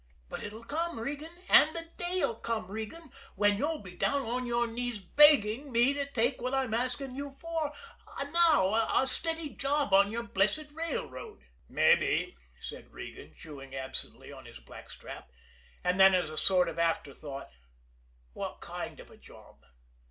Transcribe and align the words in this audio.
But 0.29 0.41
it'll 0.41 0.63
come, 0.63 0.99
Regan. 0.99 1.29
And 1.47 1.75
the 1.75 1.89
day'll 1.95 2.33
come, 2.33 2.71
Regan, 2.71 3.11
when 3.35 3.55
you'll 3.59 3.83
be 3.83 3.91
down 3.91 4.23
on 4.23 4.47
your 4.47 4.65
knees 4.65 4.97
begging 4.97 5.71
me 5.71 5.93
to 5.93 6.07
take 6.07 6.41
what 6.41 6.55
I'm 6.55 6.73
asking 6.73 7.13
for 7.35 7.71
now, 8.33 8.99
a 8.99 9.05
steady 9.05 9.49
job 9.49 9.93
on 9.93 10.11
your 10.11 10.23
blessed 10.23 10.71
railroad." 10.71 11.41
"Mabbe," 11.69 12.33
said 12.59 12.91
Regan, 12.91 13.35
chewing 13.37 13.75
absently 13.75 14.31
on 14.31 14.45
his 14.47 14.57
blackstrap; 14.59 15.29
and 15.83 15.99
then, 15.99 16.15
as 16.15 16.31
a 16.31 16.35
sort 16.37 16.67
of 16.67 16.79
afterthought: 16.79 17.51
"What 18.33 18.59
kind 18.59 18.99
of 18.99 19.11
a 19.11 19.17
job?" 19.17 19.63